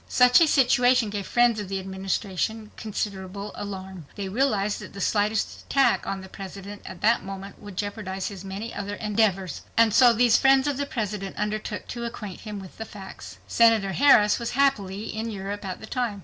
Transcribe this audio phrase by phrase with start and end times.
[0.09, 4.07] Such a situation gave friends of the Administration considerable alarm.
[4.15, 8.43] They realized that the slightest attack on the President at that moment would jeopardize his
[8.43, 9.61] many other endeavors.
[9.77, 13.37] And so these friends of the President undertook to acquaint him with the facts.
[13.47, 16.19] Senator Harris was happily in Europe at the time.